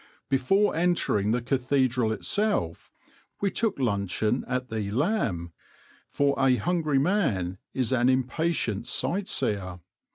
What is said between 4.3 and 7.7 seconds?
at the "Lamb," for a hungry man